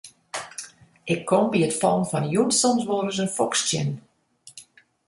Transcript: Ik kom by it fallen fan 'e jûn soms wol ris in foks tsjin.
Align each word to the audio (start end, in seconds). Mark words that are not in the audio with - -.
Ik 1.13 1.21
kom 1.31 1.45
by 1.51 1.59
it 1.67 1.79
fallen 1.81 2.09
fan 2.11 2.25
'e 2.25 2.31
jûn 2.33 2.51
soms 2.61 2.83
wol 2.87 3.03
ris 3.07 3.19
in 3.23 3.31
foks 3.37 3.59
tsjin. 3.63 3.89